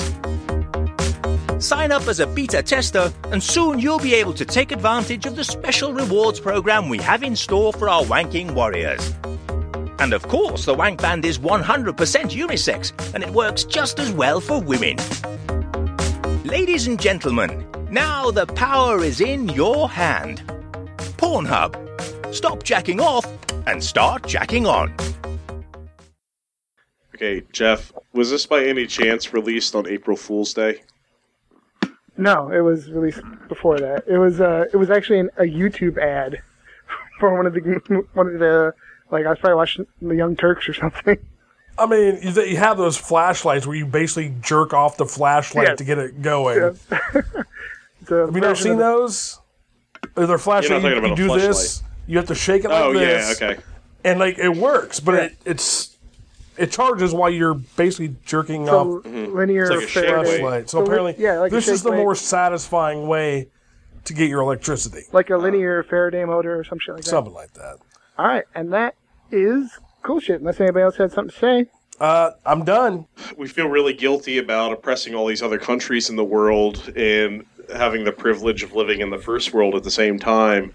Sign 1.59 1.91
up 1.91 2.07
as 2.07 2.21
a 2.21 2.27
beta 2.27 2.63
tester, 2.63 3.11
and 3.33 3.43
soon 3.43 3.79
you'll 3.79 3.99
be 3.99 4.15
able 4.15 4.35
to 4.35 4.45
take 4.45 4.73
advantage 4.73 5.25
of 5.25 5.37
the 5.37 5.45
special 5.45 5.95
rewards 5.95 6.39
program 6.39 6.91
we 6.91 6.99
have 6.99 7.23
in 7.23 7.35
store 7.35 7.73
for 7.73 7.89
our 7.89 8.03
wanking 8.03 8.53
warriors. 8.53 9.15
And 9.99 10.13
of 10.13 10.29
course, 10.29 10.67
the 10.67 10.75
Wank 10.75 11.01
Band 11.01 11.25
is 11.25 11.39
100% 11.39 11.95
unisex, 11.95 13.15
and 13.15 13.25
it 13.25 13.31
works 13.31 13.65
just 13.65 13.99
as 13.99 14.13
well 14.13 14.41
for 14.41 14.61
women. 14.61 14.99
Ladies 16.47 16.87
and 16.87 17.01
gentlemen, 17.01 17.67
now 17.91 18.31
the 18.31 18.47
power 18.47 19.03
is 19.03 19.21
in 19.21 19.49
your 19.49 19.91
hand. 19.91 20.45
Pornhub. 21.19 21.75
Stop 22.33 22.63
jacking 22.63 23.01
off 23.01 23.27
and 23.67 23.83
start 23.83 24.29
jacking 24.29 24.65
on. 24.65 24.95
Okay, 27.17 27.43
Jeff, 27.51 27.93
was 28.13 28.31
this 28.31 28.47
by 28.47 28.65
any 28.65 28.87
chance 28.87 29.33
released 29.35 29.75
on 29.75 29.89
April 29.89 30.17
Fool's 30.17 30.55
Day? 30.55 30.83
No, 32.17 32.53
it 32.53 32.61
was 32.61 32.93
released 32.93 33.23
before 33.49 33.81
that. 33.81 34.05
It 34.07 34.19
was 34.19 34.41
uh, 34.41 34.67
it 34.73 34.77
was 34.77 34.89
actually 34.89 35.19
an, 35.19 35.31
a 35.39 35.43
YouTube 35.43 35.99
ad 35.99 36.41
for 37.19 37.37
one 37.37 37.47
of 37.47 37.55
the 37.55 38.05
one 38.15 38.29
of 38.29 38.39
the 38.39 38.73
like 39.11 39.27
I 39.27 39.31
was 39.31 39.41
probably 39.41 39.57
watching 39.57 39.87
the 40.01 40.15
Young 40.15 40.37
Turks 40.37 40.69
or 40.69 40.75
something. 40.75 41.19
I 41.79 41.87
mean, 41.87 42.19
you, 42.23 42.31
you 42.43 42.57
have 42.57 42.77
those 42.79 42.97
flashlights 42.97 43.67
where 43.67 43.77
you 43.77 43.87
basically 43.87 44.35
jerk 44.41 44.73
off 44.73 44.97
the 44.97 45.07
flashlight 45.07 45.69
Yes. 45.69 45.79
to 45.79 45.85
get 45.85 45.99
it 45.99 46.23
going. 46.23 46.59
Yes. 46.59 46.87
It's 48.03 48.11
a 48.13 48.27
Have 48.27 48.35
you 48.35 48.41
never 48.41 48.55
seen 48.55 48.77
those? 48.79 49.41
They're 50.15 50.39
flashlight. 50.39 50.83
You're 50.83 50.91
You, 50.93 51.01
not 51.01 51.09
talking 51.17 51.25
you 51.25 51.29
do 51.35 51.41
this. 51.41 51.83
You 52.07 52.19
have 52.19 52.27
to 52.29 52.35
shake 52.37 52.65
it 52.65 52.69
like 52.69 52.85
Oh, 52.85 52.93
yeah, 52.93 53.01
this. 53.01 53.43
okay. 53.43 53.61
And 54.05 54.21
like 54.21 54.39
it 54.39 54.57
works, 54.57 55.01
but 55.01 55.15
Yeah. 55.15 55.21
it, 55.25 55.37
it's 55.45 55.97
it 56.57 56.71
charges 56.71 57.13
while 57.13 57.29
you're 57.31 57.55
basically 57.55 58.15
jerking 58.25 58.67
So 58.67 58.79
off 58.79 58.87
mm-hmm. 59.05 59.37
linear 59.37 59.65
It's 59.65 59.71
like 59.73 59.85
a 59.85 59.89
shake 59.89 60.05
Faraday- 60.07 60.31
weight. 60.31 60.41
flashlight. 60.41 60.71
So 60.71 60.79
li- 60.79 60.85
apparently, 60.85 61.15
yeah, 61.19 61.39
like 61.41 61.51
this 61.51 61.67
is 61.69 61.83
the 61.83 61.91
weight, 61.91 61.99
more 61.99 62.15
satisfying 62.15 63.09
way 63.09 63.49
to 64.05 64.15
get 64.15 64.29
your 64.31 64.41
electricity. 64.41 65.03
like 65.13 65.31
a 65.31 65.37
linear 65.37 65.83
Faraday 65.83 66.25
motor 66.25 66.57
or 66.59 66.63
some 66.65 66.79
shit 66.79 66.95
like 66.95 67.03
that. 67.05 67.11
Something 67.11 67.35
like 67.35 67.53
that. 67.55 67.79
All 68.19 68.27
right, 68.29 68.45
and 68.55 68.73
that 68.73 68.95
is 69.33 69.77
cool 70.07 70.21
shit. 70.21 70.41
Unless 70.41 70.61
anybody 70.61 70.85
else 70.85 70.97
had 70.97 71.13
something 71.13 71.33
to 71.33 71.39
say. 71.39 71.67
Uh, 71.99 72.31
I'm 72.45 72.65
done. 72.65 73.07
we 73.37 73.49
feel 73.49 73.69
really 73.69 73.95
guilty 73.95 74.39
about 74.39 74.73
oppressing 74.73 75.15
all 75.15 75.27
these 75.27 75.43
other 75.43 75.59
countries 75.59 76.11
in 76.11 76.17
the 76.17 76.25
world 76.25 76.93
and 76.95 77.45
having 77.75 78.05
the 78.05 78.13
privilege 78.13 78.63
of 78.63 78.75
living 78.75 79.01
in 79.01 79.11
the 79.11 79.19
first 79.19 79.53
world 79.53 79.75
at 79.75 79.83
the 79.83 79.91
same 79.91 80.19
time. 80.19 80.73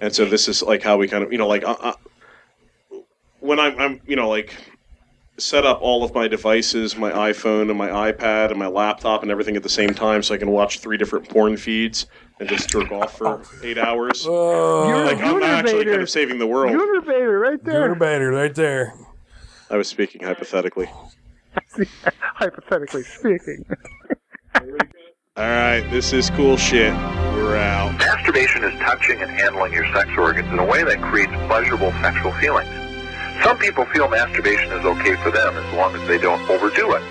And 0.00 0.14
so 0.14 0.24
this 0.24 0.48
is 0.48 0.62
like 0.62 0.82
how 0.82 0.96
we 0.96 1.08
kind 1.08 1.24
of, 1.24 1.32
you 1.32 1.38
know, 1.38 1.46
like 1.46 1.64
uh, 1.64 1.76
uh, 1.80 1.92
when 3.40 3.58
I'm, 3.58 3.78
I'm, 3.78 4.00
you 4.06 4.16
know, 4.16 4.28
like 4.28 4.54
set 5.38 5.66
up 5.66 5.80
all 5.82 6.04
of 6.04 6.14
my 6.14 6.28
devices, 6.28 6.96
my 6.96 7.10
iPhone 7.10 7.68
and 7.68 7.76
my 7.76 7.88
iPad 8.12 8.50
and 8.50 8.58
my 8.58 8.66
laptop 8.66 9.22
and 9.22 9.30
everything 9.30 9.56
at 9.56 9.62
the 9.62 9.68
same 9.68 9.92
time, 9.94 10.22
so 10.22 10.34
I 10.34 10.38
can 10.38 10.50
watch 10.50 10.78
three 10.78 10.96
different 10.96 11.28
porn 11.28 11.56
feeds 11.56 12.06
and 12.40 12.48
just 12.48 12.68
jerk 12.68 12.90
off 12.92 13.18
for 13.18 13.42
eight 13.62 13.78
hours. 13.78 14.26
Uh, 14.26 15.04
like 15.04 15.18
I'm 15.18 15.42
actually 15.42 15.84
kind 15.84 16.02
of 16.02 16.10
saving 16.10 16.38
the 16.38 16.46
world. 16.46 16.72
Univator 16.72 17.40
right 17.40 17.62
there. 17.64 17.94
Gooner 17.94 17.98
Bader 17.98 18.30
right 18.30 18.54
there. 18.54 18.94
I 19.70 19.76
was 19.76 19.88
speaking 19.88 20.22
hypothetically. 20.22 20.88
Hypothetically 22.34 23.02
speaking. 23.02 23.64
All 25.36 25.44
right, 25.44 25.80
this 25.90 26.12
is 26.12 26.30
cool 26.30 26.56
shit. 26.56 26.92
We're 27.34 27.56
out. 27.56 27.98
Masturbation 27.98 28.62
is 28.62 28.78
touching 28.78 29.20
and 29.20 29.30
handling 29.30 29.72
your 29.72 29.84
sex 29.92 30.10
organs 30.16 30.48
in 30.52 30.58
a 30.60 30.64
way 30.64 30.84
that 30.84 31.00
creates 31.02 31.32
pleasurable 31.48 31.90
sexual 32.02 32.32
feelings. 32.34 32.83
Some 33.44 33.58
people 33.58 33.84
feel 33.84 34.08
masturbation 34.08 34.72
is 34.72 34.86
okay 34.86 35.16
for 35.16 35.30
them 35.30 35.54
as 35.54 35.74
long 35.74 35.94
as 35.94 36.08
they 36.08 36.16
don't 36.16 36.40
overdo 36.48 36.94
it. 36.94 37.02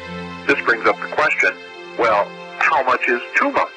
This 0.48 0.60
brings 0.66 0.84
up 0.88 1.00
the 1.00 1.08
question, 1.14 1.52
well, 2.00 2.26
how 2.58 2.82
much 2.84 3.08
is 3.08 3.22
too 3.38 3.52
much? 3.52 3.70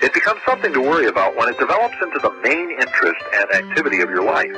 It 0.00 0.14
becomes 0.14 0.40
something 0.46 0.72
to 0.72 0.80
worry 0.80 1.06
about 1.06 1.36
when 1.36 1.50
it 1.50 1.58
develops 1.58 1.96
into 2.02 2.18
the 2.18 2.30
main 2.42 2.70
interest 2.70 3.20
and 3.34 3.50
activity 3.52 4.00
of 4.00 4.08
your 4.08 4.24
life. 4.24 4.50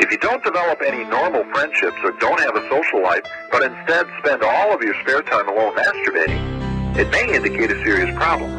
If 0.00 0.10
you 0.10 0.18
don't 0.18 0.42
develop 0.42 0.82
any 0.84 1.04
normal 1.04 1.44
friendships 1.52 1.96
or 2.02 2.10
don't 2.18 2.40
have 2.40 2.56
a 2.56 2.68
social 2.68 3.04
life, 3.04 3.22
but 3.52 3.62
instead 3.62 4.06
spend 4.18 4.42
all 4.42 4.74
of 4.74 4.82
your 4.82 4.94
spare 5.02 5.22
time 5.22 5.48
alone 5.48 5.76
masturbating, 5.76 6.96
it 6.98 7.08
may 7.12 7.36
indicate 7.36 7.70
a 7.70 7.84
serious 7.84 8.12
problem. 8.16 8.50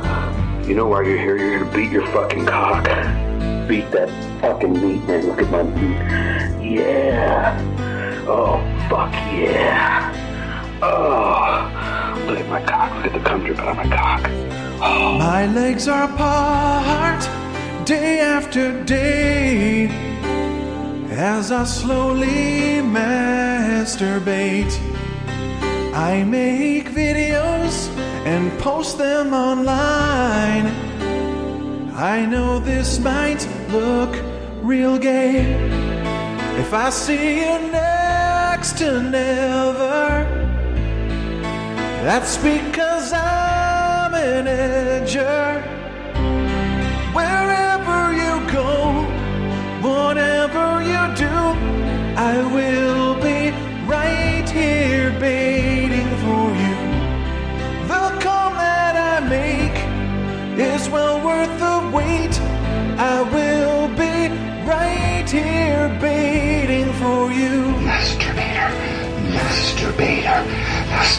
You 0.66 0.76
know 0.76 0.88
why 0.88 1.02
you're 1.04 1.18
here? 1.18 1.36
You're 1.36 1.50
here 1.50 1.60
to 1.60 1.72
beat 1.76 1.92
your 1.92 2.08
fucking 2.08 2.46
cock. 2.46 2.86
Beat 3.68 3.92
that 3.92 4.10
fucking 4.40 4.74
meat, 4.74 5.04
man. 5.06 5.28
Look 5.28 5.42
at 5.42 5.50
my 5.50 5.64
meat. 5.64 6.74
Yeah. 6.76 7.73
Oh, 8.26 8.58
fuck 8.90 9.12
yeah. 9.36 10.12
Oh, 10.82 12.26
look 12.26 12.40
at 12.40 12.48
my 12.48 12.64
cock. 12.64 13.04
Look 13.04 13.14
at 13.14 13.14
the 13.14 13.30
cum 13.30 13.44
dripping 13.44 13.66
on 13.66 13.76
my 13.76 13.88
cock. 13.88 14.30
Oh. 14.82 15.18
My 15.18 15.46
legs 15.48 15.88
are 15.90 16.06
apart 16.06 17.22
day 17.86 18.20
after 18.22 18.84
day. 18.86 19.88
as 21.10 21.52
I 21.52 21.66
slowly 21.66 22.82
masturbate. 22.98 24.74
I 25.94 26.24
make 26.24 26.90
videos 26.90 27.90
and 28.26 28.58
post 28.60 28.98
them 28.98 29.34
online. 29.34 30.68
I 31.96 32.26
know 32.26 32.60
this 32.60 33.00
might 33.00 33.48
look 33.70 34.16
real 34.62 34.98
gay 34.98 35.84
if 36.58 36.74
I 36.74 36.90
see 36.90 37.42
you 37.42 37.72
next 38.64 38.78
to 38.78 39.02
never. 39.02 40.24
That's 42.08 42.38
because 42.38 43.12
I'm 43.12 44.14
an 44.14 44.46
edger. 44.46 45.62
Wherever 47.14 48.14
you 48.14 48.34
go, 48.50 49.04
whatever 49.82 50.82
you 50.82 51.04
do, 51.14 51.36
I 52.16 52.36
will 52.54 53.13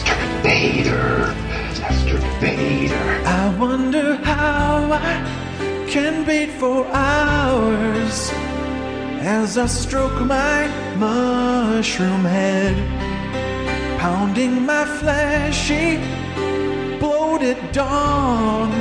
masturbator, 0.05 1.33
masturbator. 1.81 3.25
I 3.25 3.55
wonder 3.57 4.15
how 4.17 4.91
I 4.91 5.85
can 5.87 6.25
beat 6.25 6.51
for 6.59 6.85
hours 6.87 8.31
as 9.21 9.57
I 9.57 9.65
stroke 9.65 10.21
my 10.21 10.67
mushroom 10.97 12.23
head, 12.25 12.75
pounding 13.99 14.65
my 14.65 14.85
fleshy, 14.85 15.97
bloated 16.99 17.57
dong. 17.71 18.71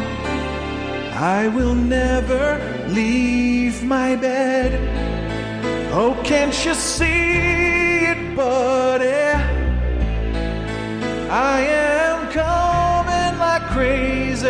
I 1.16 1.49
will 1.49 1.75
never 1.75 2.59
leave 2.88 3.83
my 3.83 4.16
bed. 4.16 4.73
Oh, 5.93 6.21
can't 6.25 6.54
you 6.64 6.75
see 6.75 7.07
it, 8.11 8.37
buddy? 8.37 9.13
I 11.37 11.62
am 11.62 12.31
coming 12.31 13.41
like 13.41 13.62
crazy. 13.73 14.47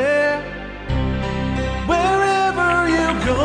Wherever 1.89 2.73
you 2.97 3.09
go, 3.25 3.41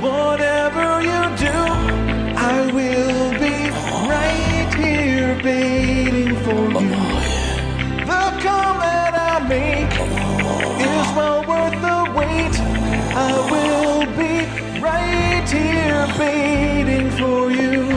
whatever 0.00 1.02
you 1.02 1.22
do, 1.36 1.58
I 2.38 2.70
will 2.72 3.32
be 3.32 3.56
right 4.06 4.72
here 4.78 5.40
waiting 5.42 6.36
for 6.44 6.70
you. 6.80 6.94
The 8.06 8.22
that 8.78 9.14
I 9.18 9.40
make 9.48 9.94
is 10.86 11.08
well 11.16 11.42
worth 11.50 11.78
the 11.82 11.98
wait. 12.16 12.54
I 13.12 13.32
will 13.50 14.06
be 14.14 14.46
right 14.80 15.50
here 15.50 16.06
waiting 16.16 17.10
for 17.10 17.50
you. 17.50 17.90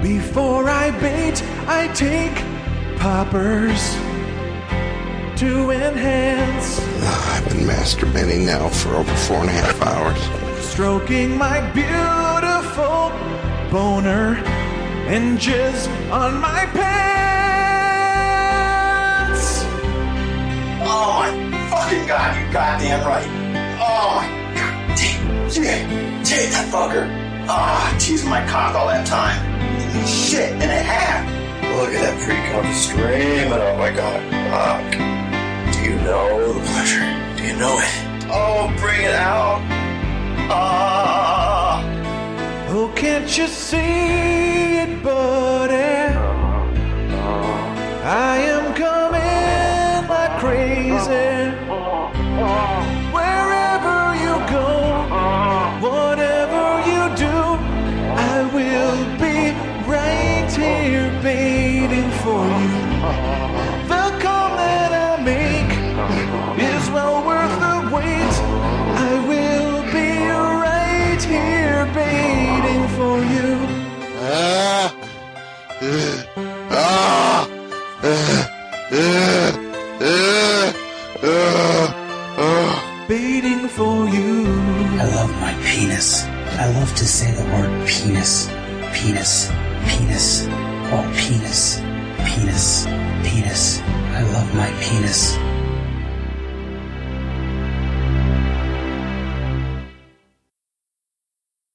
Before 0.00 0.68
I 0.68 0.92
bait, 1.00 1.42
I 1.66 1.88
take 1.94 2.49
poppers 3.00 3.94
to 5.40 5.70
enhance. 5.70 6.78
I've 7.02 7.48
been 7.48 7.64
masturbating 7.66 8.44
now 8.44 8.68
for 8.68 8.94
over 8.94 9.14
four 9.16 9.38
and 9.38 9.48
a 9.48 9.52
half 9.52 9.80
hours. 9.80 10.20
Stroking 10.62 11.38
my 11.38 11.62
beautiful 11.70 13.10
boner 13.70 14.36
and 15.08 15.38
jizz 15.38 15.88
on 16.12 16.38
my 16.40 16.66
pants. 16.66 16.90
Oh 20.82 21.22
my 21.22 21.30
fucking 21.70 22.06
god, 22.06 22.36
you 22.38 22.52
goddamn 22.52 23.06
right. 23.06 23.26
Oh 23.80 24.16
my 24.16 24.28
god 24.54 24.98
damn. 24.98 25.48
Take, 25.48 25.88
take 26.26 26.50
that 26.50 26.68
fucker. 26.70 27.08
Ah, 27.48 27.96
teasing 27.98 28.28
my 28.28 28.46
cock 28.46 28.74
all 28.74 28.88
that 28.88 29.06
time. 29.06 29.40
Shit, 30.06 30.52
and 30.52 30.64
a 30.64 30.82
half. 30.82 31.39
Look 31.76 31.94
at 31.94 32.02
that 32.02 32.16
freak 32.22 32.44
come 32.52 32.72
screaming. 32.74 33.52
Oh 33.52 33.76
my 33.78 33.90
god. 33.90 34.20
Fuck. 34.50 34.90
Do 35.72 35.78
you 35.88 35.96
know 36.02 36.52
the 36.52 36.60
pleasure? 36.60 37.06
Do 37.36 37.42
you 37.46 37.56
know 37.56 37.78
it? 37.78 37.94
Oh, 38.32 38.72
bring 38.78 39.02
it 39.02 39.14
out. 39.14 39.60
Ah. 40.50 41.82
Oh, 42.68 42.92
can't 42.94 43.30
you 43.36 43.46
see 43.46 43.76
it, 43.76 45.02
buddy? 45.02 45.40